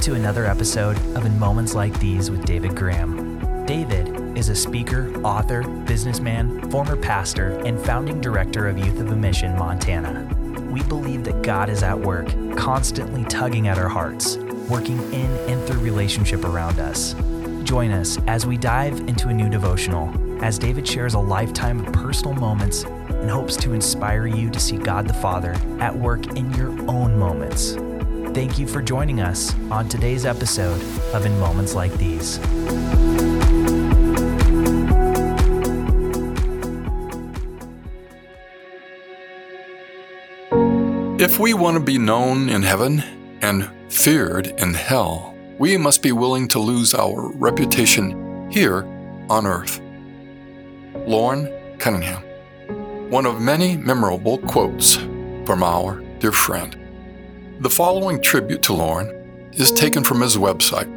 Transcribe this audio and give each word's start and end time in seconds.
to 0.00 0.14
another 0.14 0.46
episode 0.46 0.96
of 1.14 1.26
In 1.26 1.38
Moments 1.38 1.74
Like 1.74 1.98
These 2.00 2.30
with 2.30 2.46
David 2.46 2.74
Graham. 2.74 3.66
David 3.66 4.34
is 4.34 4.48
a 4.48 4.54
speaker, 4.54 5.12
author, 5.22 5.62
businessman, 5.62 6.70
former 6.70 6.96
pastor, 6.96 7.58
and 7.66 7.78
founding 7.78 8.18
director 8.18 8.66
of 8.66 8.78
Youth 8.78 8.98
of 8.98 9.10
a 9.10 9.16
Mission, 9.16 9.54
Montana. 9.58 10.26
We 10.72 10.82
believe 10.84 11.24
that 11.24 11.42
God 11.42 11.68
is 11.68 11.82
at 11.82 12.00
work, 12.00 12.28
constantly 12.56 13.24
tugging 13.24 13.68
at 13.68 13.76
our 13.76 13.90
hearts, 13.90 14.38
working 14.70 15.00
in 15.12 15.30
and 15.50 15.62
through 15.66 15.80
relationship 15.80 16.46
around 16.46 16.78
us. 16.78 17.14
Join 17.64 17.90
us 17.90 18.16
as 18.26 18.46
we 18.46 18.56
dive 18.56 19.00
into 19.00 19.28
a 19.28 19.34
new 19.34 19.50
devotional, 19.50 20.14
as 20.42 20.58
David 20.58 20.88
shares 20.88 21.12
a 21.12 21.20
lifetime 21.20 21.84
of 21.84 21.92
personal 21.92 22.32
moments 22.32 22.84
and 22.84 23.28
hopes 23.28 23.54
to 23.58 23.74
inspire 23.74 24.26
you 24.26 24.48
to 24.48 24.58
see 24.58 24.78
God 24.78 25.06
the 25.06 25.12
Father 25.12 25.54
at 25.78 25.94
work 25.94 26.26
in 26.38 26.50
your 26.54 26.70
own 26.90 27.18
moments. 27.18 27.76
Thank 28.32 28.60
you 28.60 28.68
for 28.68 28.80
joining 28.80 29.20
us 29.20 29.52
on 29.72 29.88
today's 29.88 30.24
episode 30.24 30.80
of 31.12 31.26
In 31.26 31.36
Moments 31.40 31.74
Like 31.74 31.92
These. 31.94 32.38
If 41.20 41.40
we 41.40 41.54
want 41.54 41.74
to 41.74 41.80
be 41.80 41.98
known 41.98 42.48
in 42.48 42.62
heaven 42.62 43.02
and 43.42 43.68
feared 43.88 44.46
in 44.46 44.74
hell, 44.74 45.34
we 45.58 45.76
must 45.76 46.00
be 46.00 46.12
willing 46.12 46.46
to 46.48 46.60
lose 46.60 46.94
our 46.94 47.32
reputation 47.32 48.48
here 48.48 48.84
on 49.28 49.44
earth. 49.44 49.80
Loren 51.04 51.52
Cunningham. 51.78 52.22
One 53.10 53.26
of 53.26 53.40
many 53.40 53.76
memorable 53.76 54.38
quotes 54.38 54.96
from 55.44 55.64
our 55.64 56.00
dear 56.20 56.30
friend. 56.30 56.79
The 57.60 57.68
following 57.68 58.22
tribute 58.22 58.62
to 58.62 58.72
Loren 58.72 59.50
is 59.52 59.70
taken 59.70 60.02
from 60.02 60.22
his 60.22 60.38
website. 60.38 60.88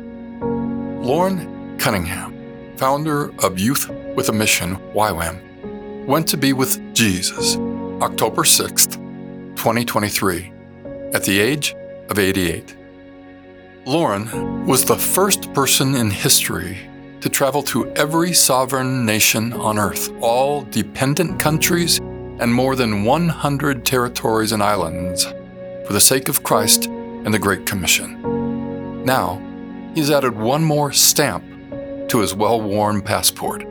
Loren 1.04 1.78
Cunningham, 1.78 2.78
founder 2.78 3.34
of 3.44 3.60
Youth 3.60 3.90
with 4.16 4.30
a 4.30 4.32
Mission, 4.32 4.78
YWAM, 4.94 6.06
went 6.06 6.26
to 6.30 6.38
be 6.38 6.54
with 6.54 6.80
Jesus 6.96 7.58
October 8.02 8.44
6th, 8.44 8.94
2023, 9.58 10.54
at 11.14 11.26
the 11.26 11.38
age 11.38 11.76
of 12.08 12.18
88. 12.18 12.78
Loren 13.86 14.66
was 14.66 14.86
the 14.86 14.96
first 14.96 15.54
person 15.54 15.96
in 15.96 16.10
history 16.10 16.78
to 17.20 17.28
travel 17.28 17.62
to 17.64 17.92
every 17.98 18.32
sovereign 18.32 19.06
nation 19.06 19.52
on 19.52 19.78
earth, 19.78 20.14
all 20.22 20.62
dependent 20.62 21.42
countries, 21.42 21.98
and 22.40 22.54
more 22.54 22.78
than 22.78 23.04
100 23.04 23.84
territories 23.86 24.54
and 24.54 24.64
islands 24.64 25.28
for 25.86 25.94
the 25.94 26.00
sake 26.00 26.30
of 26.30 26.44
Christ 26.44 26.86
and 26.86 27.34
the 27.34 27.40
Great 27.40 27.66
Commission. 27.66 29.04
Now, 29.04 29.42
he's 29.96 30.12
added 30.12 30.36
one 30.36 30.64
more 30.64 30.92
stamp 30.92 31.44
to 32.10 32.20
his 32.20 32.34
well 32.34 32.62
worn 32.62 33.02
passport 33.02 33.66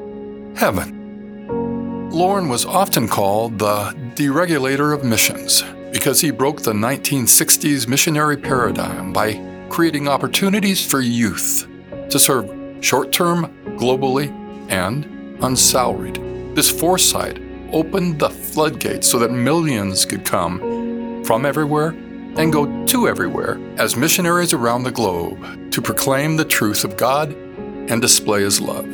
heaven. 0.57 2.09
Loren 2.11 2.49
was 2.49 2.67
often 2.67 3.09
called 3.09 3.59
the 3.59 3.95
deregulator 4.15 4.95
of 4.95 5.05
missions 5.05 5.65
because 5.93 6.21
he 6.21 6.31
broke 6.31 6.63
the 6.63 6.73
1960s 6.73 7.89
missionary 7.89 8.37
paradigm 8.37 9.13
by 9.13 9.41
creating 9.71 10.09
opportunities 10.09 10.85
for 10.85 11.01
youth 11.01 11.67
to 12.11 12.19
serve 12.19 12.51
short 12.85 13.13
term, 13.13 13.47
globally, 13.79 14.31
and 14.71 15.07
unsalaried. 15.43 16.17
This 16.55 16.71
foresight 16.71 17.41
opened 17.73 18.19
the 18.19 18.29
floodgates 18.29 19.09
so 19.09 19.19
that 19.19 19.31
millions 19.31 20.05
could 20.05 20.25
come 20.25 21.25
from 21.25 21.47
everywhere 21.47 21.95
and 22.37 22.53
go 22.53 22.85
to 22.87 23.09
everywhere 23.09 23.61
as 23.79 23.97
missionaries 23.97 24.53
around 24.53 24.83
the 24.83 24.91
globe 24.91 25.73
to 25.73 25.83
proclaim 25.83 26.37
the 26.37 26.45
truth 26.45 26.85
of 26.85 26.97
God 26.97 27.33
and 27.33 28.01
display 28.01 28.43
His 28.43 28.61
love. 28.61 28.87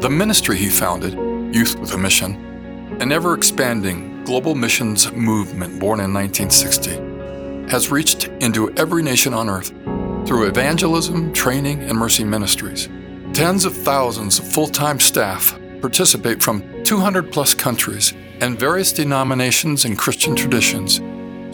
The 0.00 0.10
ministry 0.10 0.56
he 0.58 0.68
founded, 0.68 1.14
Youth 1.54 1.78
with 1.78 1.94
a 1.94 1.98
Mission, 1.98 2.34
an 3.00 3.10
ever 3.12 3.34
expanding 3.34 4.24
global 4.24 4.54
missions 4.54 5.10
movement 5.12 5.80
born 5.80 6.00
in 6.00 6.12
1960, 6.12 7.70
has 7.70 7.90
reached 7.90 8.28
into 8.40 8.70
every 8.74 9.02
nation 9.02 9.32
on 9.32 9.48
earth 9.48 9.68
through 10.26 10.46
evangelism, 10.46 11.32
training, 11.32 11.82
and 11.82 11.96
mercy 11.96 12.24
ministries. 12.24 12.88
Tens 13.32 13.64
of 13.64 13.74
thousands 13.74 14.38
of 14.38 14.46
full 14.46 14.66
time 14.66 15.00
staff 15.00 15.58
participate 15.80 16.42
from 16.42 16.62
200 16.84 17.32
plus 17.32 17.54
countries 17.54 18.12
and 18.40 18.58
various 18.58 18.92
denominations 18.92 19.84
and 19.84 19.98
Christian 19.98 20.36
traditions 20.36 21.00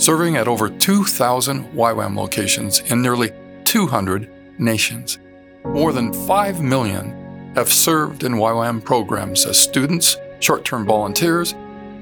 serving 0.01 0.37
at 0.37 0.49
over 0.49 0.71
2,000 0.71 1.65
YWAM 1.73 2.17
locations 2.17 2.81
in 2.91 3.03
nearly 3.03 3.33
200 3.65 4.31
nations. 4.59 5.19
More 5.65 5.93
than 5.93 6.13
5 6.27 6.63
million 6.63 7.53
have 7.55 7.71
served 7.71 8.25
in 8.25 8.33
YWAM 8.33 8.83
programs 8.83 9.45
as 9.45 9.59
students, 9.59 10.17
short 10.41 10.65
term 10.65 10.87
volunteers, 10.87 11.53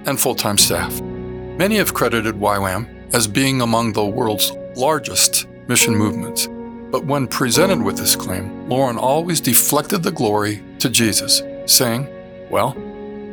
and 0.07 0.19
full 0.19 0.35
time 0.35 0.57
staff. 0.57 1.01
Many 1.01 1.77
have 1.77 1.93
credited 1.93 2.37
YWAM 2.37 3.13
as 3.13 3.27
being 3.27 3.61
among 3.63 3.93
the 3.93 4.07
world's 4.07 4.53
largest 4.77 5.47
mission 5.67 5.97
movements. 5.97 6.47
But 6.91 7.05
when 7.05 7.27
presented 7.27 7.83
with 7.83 7.99
this 7.99 8.15
claim, 8.15 8.69
Loren 8.69 8.97
always 8.97 9.41
deflected 9.41 10.03
the 10.03 10.13
glory 10.13 10.63
to 10.79 10.89
Jesus, 10.89 11.43
saying, 11.67 12.09
Well, 12.49 12.77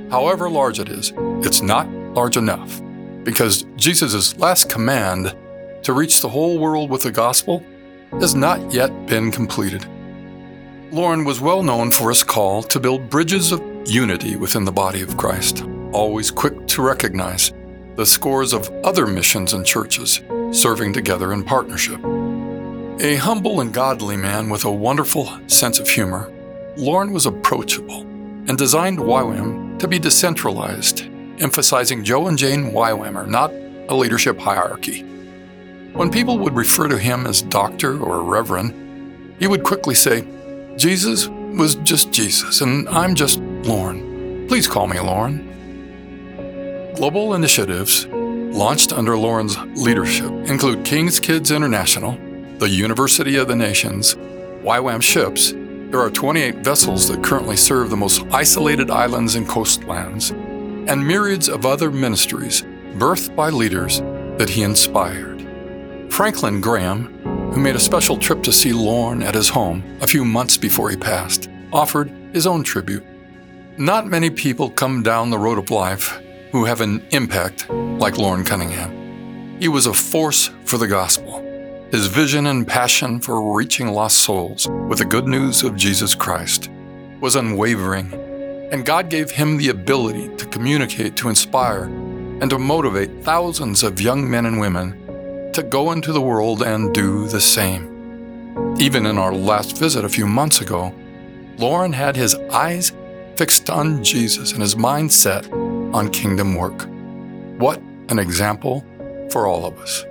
however 0.09 0.49
large 0.49 0.79
it 0.79 0.89
is, 0.89 1.13
it's 1.45 1.61
not 1.61 1.87
large 1.89 2.35
enough 2.35 2.81
because 3.25 3.65
Jesus' 3.75 4.37
last 4.37 4.69
command 4.69 5.35
to 5.81 5.93
reach 5.93 6.21
the 6.21 6.29
whole 6.29 6.57
world 6.57 6.89
with 6.89 7.03
the 7.03 7.11
gospel 7.11 7.63
has 8.19 8.35
not 8.35 8.71
yet 8.71 9.07
been 9.07 9.31
completed. 9.31 9.85
Loren 10.91 11.25
was 11.25 11.41
well 11.41 11.63
known 11.63 11.91
for 11.91 12.09
his 12.09 12.23
call 12.23 12.63
to 12.63 12.79
build 12.79 13.09
bridges 13.09 13.51
of 13.51 13.61
unity 13.85 14.35
within 14.35 14.63
the 14.63 14.71
body 14.71 15.01
of 15.01 15.17
Christ, 15.17 15.65
always 15.91 16.31
quick 16.31 16.67
to 16.67 16.81
recognize 16.81 17.51
the 17.95 18.05
scores 18.05 18.53
of 18.53 18.69
other 18.83 19.07
missions 19.07 19.53
and 19.53 19.65
churches 19.65 20.21
serving 20.51 20.93
together 20.93 21.33
in 21.33 21.43
partnership. 21.43 21.99
A 23.01 23.15
humble 23.17 23.61
and 23.61 23.73
godly 23.73 24.15
man 24.15 24.49
with 24.49 24.65
a 24.65 24.71
wonderful 24.71 25.29
sense 25.47 25.79
of 25.79 25.89
humor, 25.89 26.31
Loren 26.77 27.11
was 27.11 27.25
approachable 27.25 28.01
and 28.47 28.57
designed 28.57 28.99
YWAM 28.99 29.79
to 29.79 29.87
be 29.87 29.97
decentralized 29.97 31.09
emphasizing 31.39 32.03
Joe 32.03 32.27
and 32.27 32.37
Jane 32.37 32.71
YWAMer, 32.71 33.27
not 33.27 33.51
a 33.89 33.95
leadership 33.95 34.39
hierarchy. 34.39 35.01
When 35.93 36.11
people 36.11 36.37
would 36.39 36.55
refer 36.55 36.87
to 36.87 36.97
him 36.97 37.25
as 37.25 37.41
doctor 37.41 37.97
or 37.99 38.21
reverend, 38.23 39.35
he 39.39 39.47
would 39.47 39.63
quickly 39.63 39.95
say, 39.95 40.27
Jesus 40.77 41.27
was 41.27 41.75
just 41.75 42.11
Jesus, 42.11 42.61
and 42.61 42.87
I'm 42.89 43.15
just 43.15 43.39
Loren. 43.39 44.47
Please 44.47 44.67
call 44.67 44.87
me 44.87 44.99
Loren. 44.99 46.93
Global 46.95 47.33
initiatives 47.33 48.07
launched 48.07 48.93
under 48.93 49.17
Loren's 49.17 49.57
leadership 49.77 50.31
include 50.49 50.85
King's 50.85 51.19
Kids 51.19 51.51
International, 51.51 52.17
the 52.57 52.69
University 52.69 53.37
of 53.37 53.47
the 53.47 53.55
Nations, 53.55 54.15
YWAM 54.15 55.01
ships. 55.01 55.51
There 55.91 55.99
are 55.99 56.09
28 56.09 56.57
vessels 56.57 57.07
that 57.07 57.23
currently 57.23 57.57
serve 57.57 57.89
the 57.89 57.97
most 57.97 58.23
isolated 58.31 58.89
islands 58.89 59.35
and 59.35 59.47
coastlands 59.47 60.33
and 60.87 61.05
myriads 61.05 61.49
of 61.49 61.65
other 61.65 61.91
ministries 61.91 62.61
birthed 62.97 63.35
by 63.35 63.49
leaders 63.49 63.99
that 64.37 64.49
he 64.49 64.63
inspired. 64.63 65.41
Franklin 66.11 66.61
Graham, 66.61 67.13
who 67.51 67.59
made 67.59 67.75
a 67.75 67.79
special 67.79 68.17
trip 68.17 68.43
to 68.43 68.53
see 68.53 68.71
Loren 68.71 69.23
at 69.23 69.35
his 69.35 69.49
home 69.49 69.83
a 70.01 70.07
few 70.07 70.23
months 70.23 70.57
before 70.57 70.89
he 70.89 70.97
passed, 70.97 71.49
offered 71.73 72.09
his 72.33 72.47
own 72.47 72.63
tribute. 72.63 73.03
Not 73.77 74.07
many 74.07 74.29
people 74.29 74.69
come 74.69 75.03
down 75.03 75.29
the 75.29 75.37
road 75.37 75.57
of 75.57 75.71
life 75.71 76.21
who 76.51 76.65
have 76.65 76.81
an 76.81 77.05
impact 77.11 77.69
like 77.69 78.17
Loren 78.17 78.45
Cunningham. 78.45 79.59
He 79.59 79.67
was 79.67 79.87
a 79.87 79.93
force 79.93 80.49
for 80.63 80.77
the 80.77 80.87
gospel. 80.87 81.41
His 81.91 82.07
vision 82.07 82.47
and 82.47 82.67
passion 82.67 83.19
for 83.19 83.55
reaching 83.55 83.87
lost 83.89 84.19
souls 84.19 84.67
with 84.87 84.99
the 84.99 85.05
good 85.05 85.27
news 85.27 85.63
of 85.63 85.75
Jesus 85.75 86.15
Christ 86.15 86.69
was 87.21 87.35
unwavering 87.35 88.11
and 88.71 88.85
God 88.85 89.09
gave 89.09 89.31
him 89.31 89.57
the 89.57 89.69
ability 89.69 90.29
to 90.37 90.45
communicate, 90.47 91.15
to 91.17 91.29
inspire, 91.29 91.83
and 92.41 92.49
to 92.49 92.59
motivate 92.59 93.23
thousands 93.23 93.83
of 93.83 94.01
young 94.01 94.29
men 94.29 94.45
and 94.45 94.59
women 94.59 95.51
to 95.53 95.63
go 95.63 95.91
into 95.91 96.11
the 96.11 96.21
world 96.21 96.63
and 96.63 96.93
do 96.93 97.27
the 97.27 97.39
same. 97.39 98.75
Even 98.77 99.05
in 99.05 99.17
our 99.17 99.33
last 99.33 99.77
visit 99.77 100.03
a 100.03 100.09
few 100.09 100.27
months 100.27 100.59
ago, 100.59 100.93
Loren 101.57 101.93
had 101.93 102.15
his 102.15 102.35
eyes 102.51 102.91
fixed 103.37 103.69
on 103.69 104.03
Jesus 104.03 104.51
and 104.51 104.61
his 104.61 104.75
mind 104.75 105.11
set 105.11 105.49
on 105.51 106.09
kingdom 106.11 106.55
work. 106.55 106.87
What 107.57 107.81
an 108.09 108.19
example 108.19 108.85
for 109.31 109.47
all 109.47 109.65
of 109.65 109.79
us. 109.79 110.03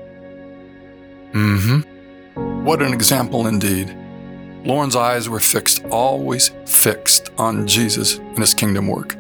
Mm 1.33 1.83
hmm. 1.83 2.65
What 2.65 2.81
an 2.81 2.93
example 2.93 3.47
indeed. 3.47 3.95
Loren's 4.65 4.97
eyes 4.97 5.29
were 5.29 5.41
fixed, 5.41 5.85
always 5.91 6.51
fixed 6.65 7.31
on 7.37 7.67
Jesus 7.67 8.17
and 8.17 8.39
his 8.39 8.55
kingdom 8.55 8.89
work. 8.89 9.15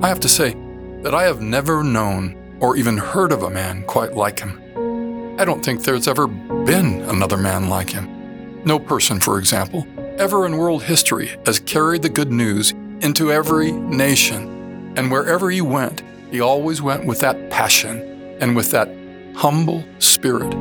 I 0.00 0.08
have 0.08 0.20
to 0.20 0.28
say 0.28 0.54
that 1.02 1.12
I 1.12 1.24
have 1.24 1.40
never 1.40 1.82
known 1.82 2.36
or 2.60 2.76
even 2.76 2.96
heard 2.96 3.32
of 3.32 3.42
a 3.42 3.50
man 3.50 3.82
quite 3.82 4.14
like 4.14 4.38
him. 4.38 4.62
I 5.40 5.44
don't 5.44 5.64
think 5.64 5.82
there's 5.82 6.06
ever 6.06 6.28
been 6.28 7.02
another 7.02 7.36
man 7.36 7.68
like 7.68 7.90
him. 7.90 8.62
No 8.64 8.78
person, 8.78 9.18
for 9.18 9.38
example, 9.38 9.86
ever 10.18 10.46
in 10.46 10.56
world 10.56 10.84
history 10.84 11.36
has 11.44 11.58
carried 11.58 12.02
the 12.02 12.08
good 12.08 12.30
news 12.30 12.70
into 13.00 13.32
every 13.32 13.72
nation. 13.72 14.94
And 14.96 15.10
wherever 15.10 15.50
he 15.50 15.60
went, 15.60 16.02
he 16.30 16.40
always 16.40 16.80
went 16.80 17.06
with 17.06 17.20
that 17.20 17.50
passion 17.50 18.36
and 18.40 18.54
with 18.54 18.70
that 18.70 18.88
humble 19.34 19.84
spirit. 19.98 20.52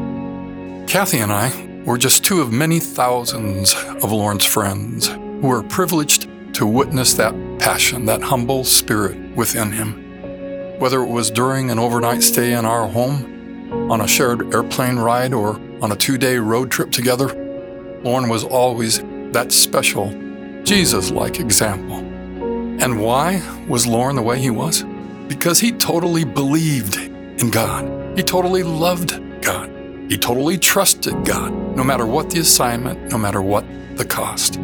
Kathy 0.87 1.19
and 1.19 1.31
I 1.31 1.49
were 1.85 1.97
just 1.97 2.25
two 2.25 2.41
of 2.41 2.51
many 2.51 2.79
thousands 2.79 3.73
of 3.73 4.11
Loren's 4.11 4.45
friends 4.45 5.07
who 5.07 5.47
were 5.47 5.63
privileged 5.63 6.27
to 6.55 6.65
witness 6.65 7.13
that 7.13 7.33
passion, 7.59 8.05
that 8.05 8.21
humble 8.21 8.63
spirit 8.63 9.17
within 9.35 9.71
him. 9.71 10.79
Whether 10.79 11.01
it 11.03 11.09
was 11.09 11.29
during 11.29 11.69
an 11.69 11.79
overnight 11.79 12.23
stay 12.23 12.53
in 12.53 12.65
our 12.65 12.87
home, 12.87 13.91
on 13.91 14.01
a 14.01 14.07
shared 14.07 14.53
airplane 14.53 14.97
ride, 14.97 15.33
or 15.33 15.59
on 15.81 15.91
a 15.91 15.95
two 15.95 16.17
day 16.17 16.37
road 16.37 16.71
trip 16.71 16.91
together, 16.91 17.27
Loren 18.03 18.29
was 18.29 18.43
always 18.43 19.01
that 19.31 19.51
special, 19.51 20.09
Jesus 20.63 21.11
like 21.11 21.39
example. 21.39 21.97
And 21.97 22.99
why 22.99 23.41
was 23.67 23.85
Loren 23.85 24.15
the 24.15 24.21
way 24.21 24.39
he 24.39 24.49
was? 24.49 24.83
Because 25.27 25.59
he 25.59 25.71
totally 25.71 26.23
believed 26.23 26.97
in 26.97 27.49
God. 27.51 28.17
He 28.17 28.23
totally 28.23 28.63
loved. 28.63 29.19
He 30.09 30.17
totally 30.17 30.57
trusted 30.57 31.25
God, 31.25 31.51
no 31.75 31.83
matter 31.83 32.05
what 32.05 32.29
the 32.29 32.39
assignment, 32.39 33.11
no 33.11 33.17
matter 33.17 33.41
what 33.41 33.65
the 33.95 34.05
cost. 34.05 34.57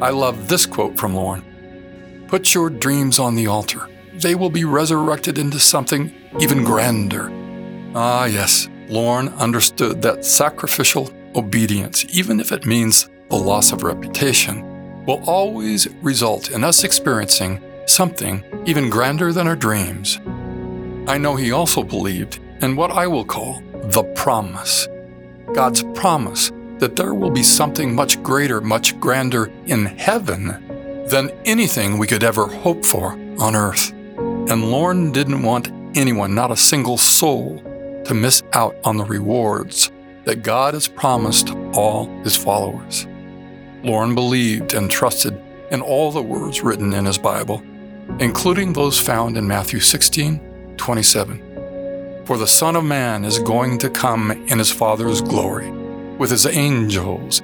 I 0.00 0.10
love 0.10 0.48
this 0.48 0.66
quote 0.66 0.98
from 0.98 1.14
Loren 1.14 1.44
Put 2.26 2.54
your 2.54 2.70
dreams 2.70 3.18
on 3.18 3.34
the 3.34 3.46
altar. 3.46 3.88
They 4.14 4.34
will 4.34 4.50
be 4.50 4.64
resurrected 4.64 5.38
into 5.38 5.60
something 5.60 6.12
even 6.40 6.64
grander. 6.64 7.30
Ah, 7.94 8.24
yes, 8.24 8.68
Loren 8.88 9.28
understood 9.28 10.02
that 10.02 10.24
sacrificial 10.24 11.12
obedience, 11.34 12.04
even 12.10 12.40
if 12.40 12.50
it 12.50 12.66
means 12.66 13.08
the 13.30 13.36
loss 13.36 13.72
of 13.72 13.82
reputation, 13.82 15.04
will 15.06 15.22
always 15.28 15.88
result 16.02 16.50
in 16.50 16.64
us 16.64 16.84
experiencing 16.84 17.62
something 17.86 18.44
even 18.66 18.90
grander 18.90 19.32
than 19.32 19.46
our 19.46 19.56
dreams. 19.56 20.20
I 21.06 21.18
know 21.18 21.36
he 21.36 21.52
also 21.52 21.82
believed 21.82 22.40
in 22.60 22.76
what 22.76 22.90
I 22.90 23.06
will 23.06 23.24
call 23.24 23.62
the 23.92 24.04
promise 24.14 24.88
God's 25.54 25.82
promise 25.94 26.50
that 26.78 26.96
there 26.96 27.14
will 27.14 27.30
be 27.30 27.42
something 27.42 27.94
much 27.94 28.22
greater, 28.22 28.60
much 28.60 28.98
grander 28.98 29.52
in 29.66 29.84
heaven 29.84 31.06
than 31.08 31.30
anything 31.44 31.98
we 31.98 32.06
could 32.06 32.24
ever 32.24 32.46
hope 32.46 32.84
for 32.84 33.12
on 33.38 33.54
earth. 33.54 33.92
And 33.92 34.70
Loren 34.70 35.12
didn't 35.12 35.42
want 35.42 35.70
anyone, 35.94 36.34
not 36.34 36.50
a 36.50 36.56
single 36.56 36.96
soul, 36.96 37.62
to 38.06 38.14
miss 38.14 38.42
out 38.54 38.76
on 38.82 38.96
the 38.96 39.04
rewards 39.04 39.92
that 40.24 40.42
God 40.42 40.74
has 40.74 40.88
promised 40.88 41.50
all 41.74 42.06
his 42.22 42.36
followers. 42.36 43.06
Loren 43.84 44.14
believed 44.14 44.74
and 44.74 44.90
trusted 44.90 45.40
in 45.70 45.82
all 45.82 46.10
the 46.10 46.22
words 46.22 46.62
written 46.62 46.94
in 46.94 47.04
his 47.04 47.18
Bible, 47.18 47.62
including 48.20 48.72
those 48.72 48.98
found 48.98 49.36
in 49.36 49.46
Matthew 49.46 49.80
16 49.80 50.40
27. 50.78 51.51
For 52.24 52.38
the 52.38 52.46
Son 52.46 52.76
of 52.76 52.84
Man 52.84 53.24
is 53.24 53.38
going 53.38 53.78
to 53.78 53.90
come 53.90 54.30
in 54.30 54.58
his 54.58 54.70
Father's 54.70 55.20
glory 55.20 55.70
with 56.18 56.30
his 56.30 56.46
angels, 56.46 57.42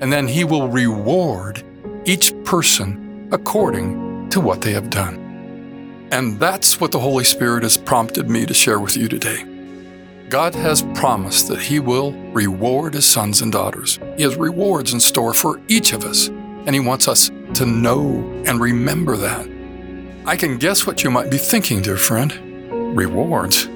and 0.00 0.12
then 0.12 0.28
he 0.28 0.44
will 0.44 0.68
reward 0.68 1.62
each 2.04 2.34
person 2.44 3.28
according 3.32 4.28
to 4.30 4.40
what 4.40 4.60
they 4.60 4.72
have 4.72 4.90
done. 4.90 6.08
And 6.12 6.38
that's 6.40 6.80
what 6.80 6.92
the 6.92 6.98
Holy 6.98 7.24
Spirit 7.24 7.62
has 7.62 7.76
prompted 7.76 8.28
me 8.28 8.44
to 8.44 8.54
share 8.54 8.80
with 8.80 8.96
you 8.96 9.08
today. 9.08 9.44
God 10.28 10.54
has 10.54 10.82
promised 10.94 11.48
that 11.48 11.60
He 11.60 11.80
will 11.80 12.12
reward 12.32 12.94
His 12.94 13.04
sons 13.04 13.42
and 13.42 13.50
daughters. 13.50 13.98
He 14.16 14.22
has 14.24 14.36
rewards 14.36 14.92
in 14.92 15.00
store 15.00 15.34
for 15.34 15.60
each 15.68 15.92
of 15.92 16.04
us, 16.04 16.28
and 16.28 16.74
He 16.74 16.80
wants 16.80 17.08
us 17.08 17.30
to 17.54 17.66
know 17.66 18.42
and 18.46 18.60
remember 18.60 19.16
that. 19.16 19.48
I 20.26 20.36
can 20.36 20.58
guess 20.58 20.86
what 20.86 21.02
you 21.02 21.10
might 21.10 21.30
be 21.30 21.38
thinking, 21.38 21.82
dear 21.82 21.96
friend. 21.96 22.32
Rewards? 22.96 23.68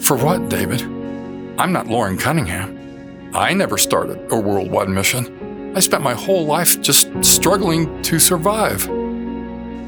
For 0.00 0.16
what, 0.16 0.48
David? 0.48 0.82
I'm 1.58 1.72
not 1.72 1.86
Loren 1.86 2.18
Cunningham. 2.18 3.30
I 3.34 3.52
never 3.52 3.78
started 3.78 4.30
a 4.30 4.38
worldwide 4.38 4.88
mission. 4.88 5.72
I 5.76 5.80
spent 5.80 6.02
my 6.02 6.14
whole 6.14 6.44
life 6.46 6.80
just 6.80 7.08
struggling 7.24 8.02
to 8.02 8.18
survive. 8.18 8.88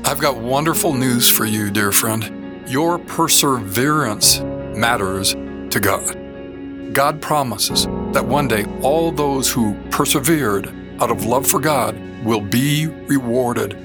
I've 0.05 0.19
got 0.21 0.37
wonderful 0.37 0.95
news 0.95 1.31
for 1.31 1.45
you, 1.45 1.71
dear 1.71 1.93
friend. 1.93 2.69
Your 2.69 2.99
perseverance 2.99 4.41
matters 4.41 5.35
to 5.35 5.81
God. 5.81 6.93
God 6.93 7.21
promises 7.21 7.87
that 8.13 8.25
one 8.25 8.49
day 8.49 8.65
all 8.83 9.13
those 9.13 9.51
who 9.51 9.77
persevered 9.91 10.73
out 11.01 11.11
of 11.11 11.27
love 11.27 11.47
for 11.47 11.61
God 11.61 11.97
will 12.25 12.41
be 12.41 12.87
rewarded. 12.87 13.77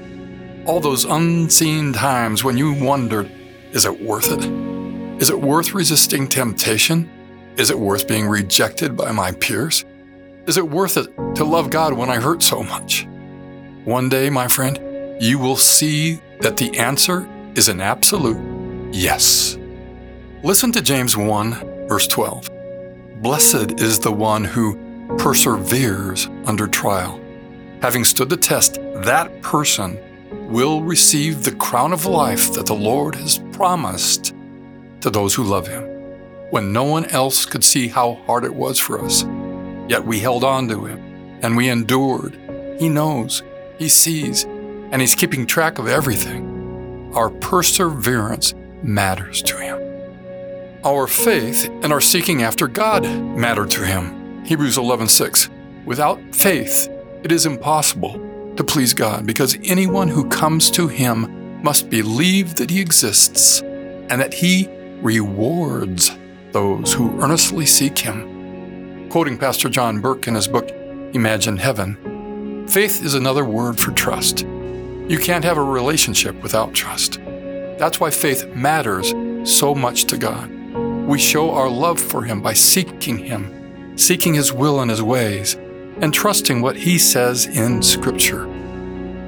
All 0.66 0.80
those 0.80 1.04
unseen 1.04 1.92
times 1.92 2.42
when 2.42 2.56
you 2.56 2.72
wondered, 2.72 3.30
is 3.72 3.84
it 3.84 4.00
worth 4.00 4.32
it? 4.32 4.71
Is 5.20 5.30
it 5.30 5.40
worth 5.40 5.74
resisting 5.74 6.28
temptation? 6.28 7.10
Is 7.56 7.70
it 7.70 7.78
worth 7.78 8.08
being 8.08 8.26
rejected 8.26 8.96
by 8.96 9.12
my 9.12 9.32
peers? 9.32 9.84
Is 10.46 10.56
it 10.56 10.68
worth 10.68 10.96
it 10.96 11.06
to 11.36 11.44
love 11.44 11.70
God 11.70 11.92
when 11.92 12.10
I 12.10 12.16
hurt 12.16 12.42
so 12.42 12.62
much? 12.62 13.06
One 13.84 14.08
day, 14.08 14.30
my 14.30 14.48
friend, 14.48 14.78
you 15.22 15.38
will 15.38 15.56
see 15.56 16.20
that 16.40 16.56
the 16.56 16.76
answer 16.78 17.28
is 17.54 17.68
an 17.68 17.80
absolute 17.80 18.38
yes. 18.92 19.58
Listen 20.42 20.72
to 20.72 20.82
James 20.82 21.16
1 21.16 21.72
Verse 21.92 22.06
12 22.06 22.48
Blessed 23.20 23.78
is 23.78 23.98
the 23.98 24.10
one 24.10 24.44
who 24.44 24.78
perseveres 25.18 26.28
under 26.46 26.66
trial. 26.66 27.20
Having 27.82 28.04
stood 28.04 28.30
the 28.30 28.36
test, 28.38 28.78
that 29.04 29.42
person 29.42 29.98
will 30.50 30.82
receive 30.82 31.44
the 31.44 31.54
crown 31.56 31.92
of 31.92 32.06
life 32.06 32.54
that 32.54 32.64
the 32.64 32.74
Lord 32.74 33.14
has 33.16 33.40
promised 33.52 34.34
to 35.02 35.10
those 35.10 35.34
who 35.34 35.44
love 35.44 35.66
him. 35.66 35.82
When 36.50 36.72
no 36.72 36.84
one 36.84 37.06
else 37.06 37.44
could 37.44 37.64
see 37.64 37.88
how 37.88 38.14
hard 38.26 38.44
it 38.44 38.54
was 38.54 38.78
for 38.78 39.00
us, 39.02 39.24
yet 39.88 40.04
we 40.04 40.20
held 40.20 40.44
on 40.44 40.68
to 40.68 40.84
him 40.84 41.38
and 41.42 41.56
we 41.56 41.68
endured. 41.68 42.38
He 42.78 42.88
knows, 42.88 43.42
he 43.78 43.88
sees, 43.88 44.44
and 44.44 45.00
he's 45.00 45.14
keeping 45.14 45.46
track 45.46 45.78
of 45.78 45.88
everything. 45.88 47.10
Our 47.14 47.30
perseverance 47.30 48.54
matters 48.82 49.42
to 49.42 49.56
him. 49.56 49.78
Our 50.84 51.06
faith 51.06 51.68
and 51.82 51.92
our 51.92 52.00
seeking 52.00 52.42
after 52.42 52.66
God 52.66 53.04
matter 53.36 53.66
to 53.66 53.84
him. 53.84 54.44
Hebrews 54.44 54.78
11:6. 54.78 55.48
Without 55.84 56.20
faith, 56.34 56.88
it 57.22 57.32
is 57.32 57.46
impossible 57.46 58.20
to 58.56 58.64
please 58.64 58.94
God 58.94 59.26
because 59.26 59.58
anyone 59.64 60.08
who 60.08 60.28
comes 60.28 60.70
to 60.72 60.88
him 60.88 61.62
must 61.62 61.88
believe 61.88 62.56
that 62.56 62.70
he 62.70 62.80
exists 62.80 63.62
and 63.62 64.20
that 64.20 64.34
he 64.34 64.68
rewards 65.02 66.10
those 66.52 66.92
who 66.92 67.20
earnestly 67.20 67.66
seek 67.66 67.98
him. 67.98 69.08
Quoting 69.10 69.36
Pastor 69.36 69.68
John 69.68 70.00
Burke 70.00 70.28
in 70.28 70.34
his 70.34 70.48
book 70.48 70.70
Imagine 71.12 71.56
Heaven, 71.56 72.66
faith 72.68 73.04
is 73.04 73.14
another 73.14 73.44
word 73.44 73.78
for 73.78 73.90
trust. 73.90 74.46
You 75.08 75.18
can't 75.18 75.44
have 75.44 75.58
a 75.58 75.62
relationship 75.62 76.40
without 76.42 76.72
trust. 76.72 77.20
That's 77.78 78.00
why 78.00 78.10
faith 78.10 78.46
matters 78.54 79.12
so 79.44 79.74
much 79.74 80.04
to 80.04 80.16
God. 80.16 80.50
We 81.06 81.18
show 81.18 81.50
our 81.50 81.68
love 81.68 82.00
for 82.00 82.22
Him 82.22 82.40
by 82.40 82.52
seeking 82.54 83.18
Him, 83.18 83.98
seeking 83.98 84.34
His 84.34 84.52
will 84.52 84.80
and 84.80 84.90
His 84.90 85.02
ways, 85.02 85.54
and 86.00 86.14
trusting 86.14 86.62
what 86.62 86.76
He 86.76 86.98
says 86.98 87.46
in 87.46 87.82
Scripture. 87.82 88.46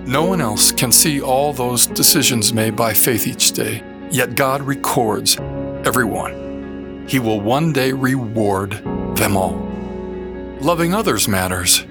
No 0.06 0.24
one 0.24 0.40
else 0.40 0.70
can 0.70 0.92
see 0.92 1.20
all 1.20 1.52
those 1.52 1.86
decisions 1.86 2.52
made 2.52 2.76
by 2.76 2.94
faith 2.94 3.26
each 3.26 3.52
day, 3.52 3.82
yet 4.10 4.36
God 4.36 4.62
records 4.62 5.36
every 5.86 6.04
one. 6.04 7.06
He 7.08 7.18
will 7.18 7.40
one 7.40 7.72
day 7.72 7.92
reward 7.92 8.72
them 9.16 9.36
all. 9.36 9.56
Loving 10.60 10.94
others 10.94 11.28
matters. 11.28 11.84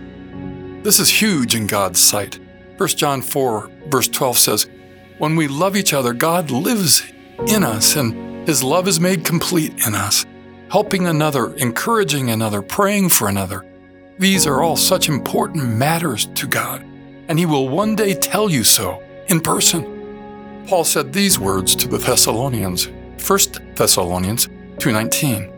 This 0.84 1.00
is 1.00 1.10
huge 1.10 1.56
in 1.56 1.68
God's 1.68 2.00
sight. 2.00 2.40
1 2.78 2.90
John 2.90 3.22
4, 3.22 3.72
verse 3.88 4.08
12 4.08 4.38
says, 4.38 4.70
When 5.18 5.36
we 5.36 5.48
love 5.48 5.76
each 5.76 5.94
other, 5.94 6.14
God 6.14 6.52
lives 6.52 7.04
in 7.48 7.64
us 7.64 7.96
and 7.96 8.24
his 8.48 8.62
love 8.62 8.90
is 8.90 9.00
made 9.00 9.24
complete 9.24 9.88
in 9.88 9.96
us, 9.96 10.26
helping 10.70 11.08
another, 11.08 11.54
encouraging 11.56 12.30
another, 12.30 12.62
praying 12.62 13.08
for 13.08 13.30
another. 13.30 13.66
These 14.20 14.46
are 14.46 14.62
all 14.62 14.76
such 14.76 15.08
important 15.08 15.66
matters 15.66 16.26
to 16.36 16.46
God, 16.46 16.84
and 17.30 17.40
He 17.40 17.46
will 17.46 17.70
one 17.70 17.96
day 17.96 18.14
tell 18.14 18.50
you 18.50 18.66
so 18.66 19.02
in 19.28 19.40
person. 19.40 20.66
Paul 20.68 20.84
said 20.84 21.14
these 21.14 21.40
words 21.40 21.74
to 21.78 21.88
the 21.88 21.98
Thessalonians, 21.98 22.90
1 23.26 23.40
Thessalonians 23.76 24.48
2:19. 24.80 25.50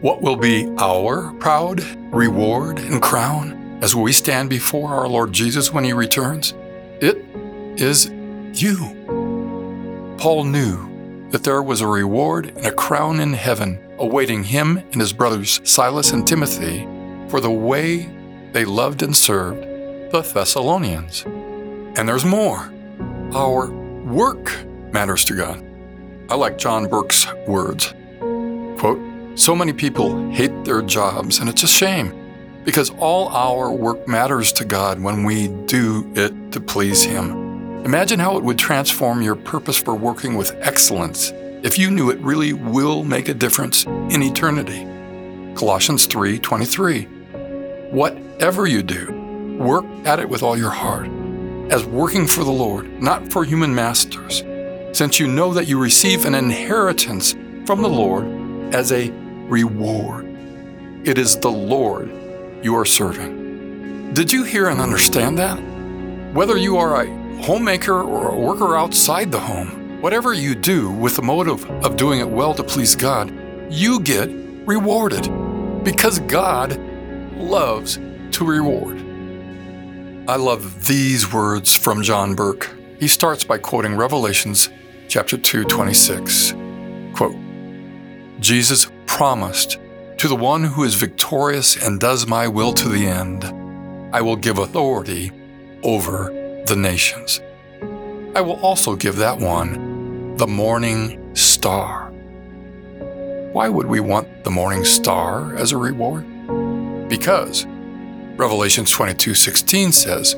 What 0.00 0.22
will 0.22 0.36
be 0.36 0.72
our 0.78 1.32
proud 1.34 1.82
reward 2.12 2.78
and 2.78 3.02
crown 3.02 3.78
as 3.82 3.94
we 3.94 4.12
stand 4.12 4.48
before 4.48 4.94
our 4.94 5.08
Lord 5.08 5.32
Jesus 5.32 5.72
when 5.72 5.84
he 5.84 5.92
returns? 5.92 6.54
It 7.00 7.24
is 7.76 8.10
you. 8.54 8.96
Paul 10.16 10.44
knew 10.44 11.28
that 11.30 11.44
there 11.44 11.62
was 11.62 11.80
a 11.80 11.86
reward 11.86 12.52
and 12.56 12.66
a 12.66 12.72
crown 12.72 13.20
in 13.20 13.32
heaven 13.34 13.78
awaiting 13.98 14.44
him 14.44 14.78
and 14.78 15.00
his 15.00 15.12
brothers 15.12 15.60
Silas 15.64 16.12
and 16.12 16.26
Timothy 16.26 16.86
for 17.28 17.40
the 17.40 17.50
way 17.50 18.10
they 18.52 18.64
loved 18.64 19.02
and 19.02 19.14
served 19.14 19.62
the 20.10 20.22
Thessalonians. 20.22 21.24
And 21.96 22.08
there's 22.08 22.24
more. 22.24 22.72
Our 23.32 23.70
work 23.70 24.52
matters 24.92 25.24
to 25.26 25.34
God. 25.34 25.69
I 26.30 26.36
like 26.36 26.58
John 26.58 26.86
Burke's 26.86 27.26
words. 27.48 27.92
Quote, 28.78 29.00
so 29.34 29.56
many 29.56 29.72
people 29.72 30.30
hate 30.30 30.64
their 30.64 30.80
jobs, 30.80 31.40
and 31.40 31.48
it's 31.48 31.64
a 31.64 31.68
shame 31.68 32.14
because 32.64 32.90
all 32.90 33.26
our 33.30 33.72
work 33.72 34.06
matters 34.06 34.52
to 34.52 34.64
God 34.64 35.00
when 35.00 35.24
we 35.24 35.48
do 35.66 36.08
it 36.14 36.52
to 36.52 36.60
please 36.60 37.02
Him. 37.02 37.84
Imagine 37.84 38.20
how 38.20 38.36
it 38.36 38.44
would 38.44 38.58
transform 38.58 39.22
your 39.22 39.34
purpose 39.34 39.76
for 39.76 39.96
working 39.96 40.36
with 40.36 40.54
excellence 40.60 41.32
if 41.64 41.80
you 41.80 41.90
knew 41.90 42.10
it 42.10 42.20
really 42.20 42.52
will 42.52 43.02
make 43.02 43.28
a 43.28 43.34
difference 43.34 43.84
in 43.84 44.22
eternity. 44.22 44.86
Colossians 45.56 46.06
3:23. 46.06 47.08
Whatever 47.90 48.68
you 48.68 48.84
do, 48.84 49.56
work 49.58 49.84
at 50.04 50.20
it 50.20 50.28
with 50.28 50.44
all 50.44 50.56
your 50.56 50.70
heart, 50.70 51.08
as 51.70 51.84
working 51.84 52.28
for 52.28 52.44
the 52.44 52.52
Lord, 52.52 53.02
not 53.02 53.32
for 53.32 53.42
human 53.42 53.74
masters, 53.74 54.44
since 54.92 55.20
you 55.20 55.26
know 55.26 55.52
that 55.54 55.66
you 55.66 55.78
receive 55.78 56.24
an 56.24 56.34
inheritance 56.34 57.34
from 57.66 57.82
the 57.82 57.88
Lord 57.88 58.26
as 58.74 58.92
a 58.92 59.10
reward. 59.48 60.26
It 61.04 61.18
is 61.18 61.36
the 61.38 61.50
Lord 61.50 62.10
you 62.62 62.76
are 62.76 62.84
serving. 62.84 64.12
Did 64.14 64.32
you 64.32 64.44
hear 64.44 64.68
and 64.68 64.80
understand 64.80 65.38
that? 65.38 65.56
Whether 66.34 66.56
you 66.56 66.76
are 66.76 67.02
a 67.02 67.42
homemaker 67.42 68.02
or 68.02 68.28
a 68.28 68.38
worker 68.38 68.76
outside 68.76 69.32
the 69.32 69.40
home, 69.40 70.00
whatever 70.00 70.34
you 70.34 70.54
do 70.54 70.90
with 70.90 71.16
the 71.16 71.22
motive 71.22 71.64
of 71.84 71.96
doing 71.96 72.20
it 72.20 72.28
well 72.28 72.54
to 72.54 72.62
please 72.62 72.94
God, 72.94 73.32
you 73.70 74.00
get 74.00 74.28
rewarded 74.66 75.28
because 75.84 76.18
God 76.20 76.78
loves 77.36 77.98
to 78.32 78.44
reward. 78.44 78.98
I 80.28 80.36
love 80.36 80.86
these 80.86 81.32
words 81.32 81.76
from 81.76 82.02
John 82.02 82.34
Burke. 82.34 82.70
He 82.98 83.08
starts 83.08 83.42
by 83.42 83.58
quoting 83.58 83.96
Revelations 83.96 84.68
chapter 85.10 85.36
2, 85.36 85.64
26. 85.64 86.54
Quote, 87.14 87.34
Jesus 88.38 88.92
promised 89.06 89.80
to 90.18 90.28
the 90.28 90.36
one 90.36 90.62
who 90.62 90.84
is 90.84 90.94
victorious 90.94 91.84
and 91.84 91.98
does 91.98 92.28
my 92.28 92.46
will 92.46 92.72
to 92.74 92.88
the 92.88 93.06
end, 93.06 93.44
I 94.14 94.20
will 94.20 94.36
give 94.36 94.58
authority 94.58 95.32
over 95.82 96.30
the 96.66 96.76
nations. 96.76 97.40
I 98.36 98.40
will 98.40 98.60
also 98.60 98.94
give 98.94 99.16
that 99.16 99.36
one 99.36 100.36
the 100.36 100.46
morning 100.46 101.34
star. 101.34 102.10
Why 103.52 103.68
would 103.68 103.88
we 103.88 103.98
want 103.98 104.44
the 104.44 104.50
morning 104.50 104.84
star 104.84 105.56
as 105.56 105.72
a 105.72 105.76
reward? 105.76 106.24
Because 107.08 107.66
Revelation 108.36 108.84
22:16 108.84 109.92
says, 109.92 110.36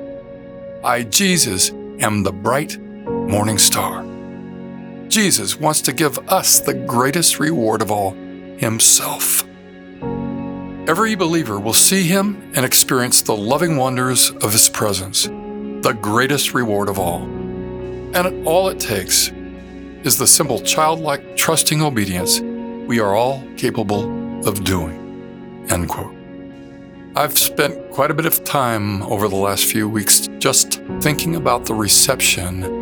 I 0.82 1.02
Jesus 1.02 1.72
am 2.00 2.22
the 2.22 2.32
bright 2.32 2.78
morning 2.78 3.58
star. 3.58 4.11
Jesus 5.12 5.60
wants 5.60 5.82
to 5.82 5.92
give 5.92 6.18
us 6.30 6.58
the 6.58 6.72
greatest 6.72 7.38
reward 7.38 7.82
of 7.82 7.90
all, 7.90 8.12
himself. 8.56 9.44
Every 10.88 11.16
believer 11.16 11.60
will 11.60 11.74
see 11.74 12.04
him 12.04 12.50
and 12.56 12.64
experience 12.64 13.20
the 13.20 13.36
loving 13.36 13.76
wonders 13.76 14.30
of 14.30 14.52
his 14.52 14.70
presence, 14.70 15.24
the 15.24 15.98
greatest 16.00 16.54
reward 16.54 16.88
of 16.88 16.98
all. 16.98 17.24
And 17.24 18.46
all 18.46 18.70
it 18.70 18.80
takes 18.80 19.30
is 20.02 20.16
the 20.16 20.26
simple 20.26 20.60
childlike 20.60 21.36
trusting 21.36 21.82
obedience 21.82 22.40
we 22.88 22.98
are 22.98 23.14
all 23.14 23.44
capable 23.58 24.48
of 24.48 24.64
doing. 24.64 25.66
End 25.68 25.90
quote. 25.90 26.16
I've 27.16 27.36
spent 27.36 27.90
quite 27.90 28.10
a 28.10 28.14
bit 28.14 28.24
of 28.24 28.44
time 28.44 29.02
over 29.02 29.28
the 29.28 29.36
last 29.36 29.66
few 29.66 29.90
weeks 29.90 30.30
just 30.38 30.80
thinking 31.00 31.36
about 31.36 31.66
the 31.66 31.74
reception 31.74 32.81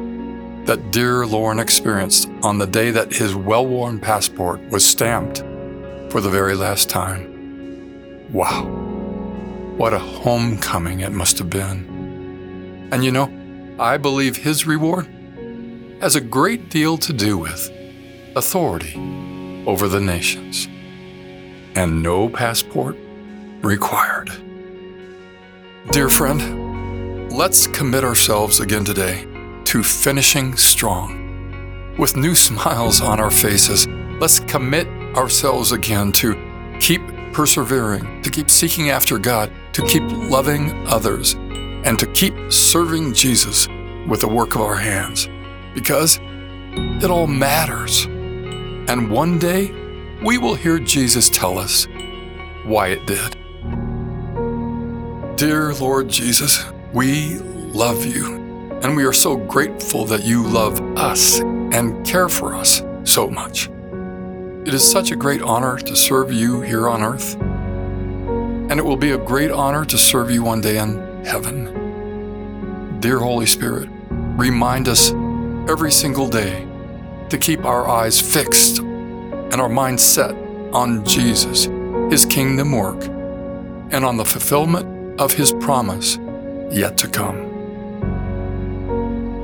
that 0.70 0.92
dear 0.92 1.26
Loren 1.26 1.58
experienced 1.58 2.30
on 2.44 2.58
the 2.58 2.66
day 2.66 2.92
that 2.92 3.12
his 3.12 3.34
well 3.34 3.66
worn 3.66 3.98
passport 3.98 4.60
was 4.70 4.86
stamped 4.86 5.38
for 6.12 6.20
the 6.20 6.30
very 6.30 6.54
last 6.54 6.88
time. 6.88 8.28
Wow. 8.32 8.66
What 9.76 9.92
a 9.94 9.98
homecoming 9.98 11.00
it 11.00 11.10
must 11.10 11.38
have 11.38 11.50
been. 11.50 12.88
And 12.92 13.04
you 13.04 13.10
know, 13.10 13.28
I 13.80 13.96
believe 13.96 14.36
his 14.36 14.64
reward 14.64 15.08
has 16.00 16.14
a 16.14 16.20
great 16.20 16.68
deal 16.68 16.96
to 16.98 17.12
do 17.12 17.36
with 17.36 17.68
authority 18.36 18.94
over 19.66 19.88
the 19.88 20.00
nations. 20.00 20.68
And 21.74 22.00
no 22.00 22.28
passport 22.28 22.96
required. 23.62 24.30
Dear 25.90 26.08
friend, 26.08 27.32
let's 27.32 27.66
commit 27.66 28.04
ourselves 28.04 28.60
again 28.60 28.84
today 28.84 29.26
to 29.70 29.84
finishing 29.84 30.56
strong. 30.56 31.94
With 31.96 32.16
new 32.16 32.34
smiles 32.48 33.00
on 33.00 33.20
our 33.20 33.30
faces, 33.30 33.86
let's 34.20 34.40
commit 34.40 34.88
ourselves 35.16 35.70
again 35.70 36.10
to 36.14 36.34
keep 36.80 37.00
persevering, 37.32 38.20
to 38.22 38.30
keep 38.30 38.50
seeking 38.50 38.90
after 38.90 39.16
God, 39.16 39.52
to 39.74 39.86
keep 39.86 40.02
loving 40.04 40.72
others, 40.88 41.34
and 41.84 42.00
to 42.00 42.06
keep 42.08 42.34
serving 42.52 43.14
Jesus 43.14 43.68
with 44.08 44.22
the 44.22 44.28
work 44.28 44.56
of 44.56 44.60
our 44.60 44.74
hands. 44.74 45.28
Because 45.72 46.18
it 47.00 47.08
all 47.08 47.28
matters. 47.28 48.06
And 48.06 49.08
one 49.08 49.38
day, 49.38 49.70
we 50.20 50.36
will 50.36 50.56
hear 50.56 50.80
Jesus 50.80 51.30
tell 51.30 51.58
us 51.58 51.86
why 52.64 52.88
it 52.88 53.06
did. 53.06 53.36
Dear 55.36 55.74
Lord 55.74 56.08
Jesus, 56.08 56.64
we 56.92 57.38
love 57.38 58.04
you, 58.04 58.39
and 58.82 58.96
we 58.96 59.04
are 59.04 59.12
so 59.12 59.36
grateful 59.36 60.04
that 60.06 60.24
you 60.24 60.42
love 60.42 60.80
us 60.96 61.40
and 61.40 62.04
care 62.06 62.28
for 62.28 62.54
us 62.54 62.82
so 63.04 63.28
much. 63.28 63.68
It 64.66 64.74
is 64.74 64.88
such 64.88 65.10
a 65.10 65.16
great 65.16 65.42
honor 65.42 65.78
to 65.78 65.96
serve 65.96 66.32
you 66.32 66.60
here 66.60 66.88
on 66.88 67.02
earth, 67.02 67.36
and 67.40 68.78
it 68.78 68.84
will 68.84 68.96
be 68.96 69.12
a 69.12 69.18
great 69.18 69.50
honor 69.50 69.84
to 69.84 69.98
serve 69.98 70.30
you 70.30 70.42
one 70.42 70.60
day 70.60 70.78
in 70.78 71.24
heaven. 71.24 72.98
Dear 73.00 73.18
Holy 73.18 73.46
Spirit, 73.46 73.88
remind 74.10 74.88
us 74.88 75.12
every 75.68 75.92
single 75.92 76.28
day 76.28 76.66
to 77.28 77.38
keep 77.38 77.64
our 77.64 77.88
eyes 77.88 78.20
fixed 78.20 78.78
and 78.80 79.60
our 79.60 79.68
minds 79.68 80.02
set 80.02 80.34
on 80.72 81.04
Jesus, 81.04 81.64
His 82.10 82.24
kingdom 82.24 82.72
work, 82.72 83.04
and 83.92 84.04
on 84.04 84.16
the 84.16 84.24
fulfillment 84.24 85.20
of 85.20 85.32
his 85.32 85.52
promise 85.52 86.18
yet 86.70 86.96
to 86.98 87.08
come. 87.08 87.49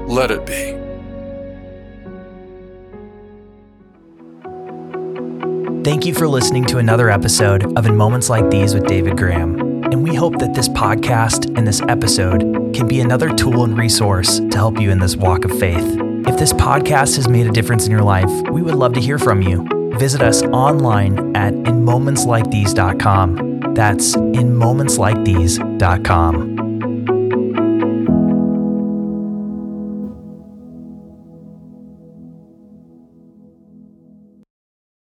Let 0.07 0.31
it 0.31 0.47
be. 0.47 0.77
Thank 5.83 6.05
you 6.05 6.15
for 6.15 6.27
listening 6.27 6.65
to 6.67 6.79
another 6.79 7.11
episode 7.11 7.77
of 7.79 7.87
In 7.87 7.97
Moments 7.97 8.29
Like 8.29 8.51
These 8.51 8.75
with 8.75 8.87
David 8.87 9.17
Graham. 9.17 9.85
And 9.85 10.03
we 10.03 10.17
hope 10.17 10.39
that 10.41 10.53
this 10.53 10.69
podcast 10.69 11.57
and 11.57 11.67
this 11.67 11.81
episode 11.83 12.41
can 12.75 12.89
be 12.89 13.01
another 13.01 13.33
tool 13.33 13.63
and 13.63 13.79
resource 13.79 14.39
to 14.39 14.57
help 14.57 14.81
you 14.81 14.91
in 14.91 14.99
this 14.99 15.15
walk 15.15 15.45
of 15.45 15.57
faith. 15.59 15.85
If 16.27 16.37
this 16.39 16.53
podcast 16.53 17.15
has 17.17 17.29
made 17.29 17.47
a 17.47 17.53
difference 17.53 17.87
in 17.87 17.93
your 17.93 18.03
life, 18.03 18.31
we 18.51 18.63
would 18.63 18.75
love 18.75 18.95
to 18.95 19.01
hear 19.01 19.19
from 19.19 19.43
you. 19.43 19.65
Visit 19.97 20.23
us 20.23 20.43
online 20.43 21.37
at 21.37 21.55
inmomentslikethese.com. 21.55 23.75
That's 23.75 24.17
in 24.17 24.57
momentslikethese.com. 24.57 26.56